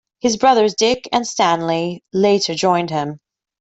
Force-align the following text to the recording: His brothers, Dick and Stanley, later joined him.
His 0.19 0.35
brothers, 0.35 0.73
Dick 0.73 1.07
and 1.11 1.27
Stanley, 1.27 2.03
later 2.11 2.55
joined 2.55 2.89
him. 2.89 3.19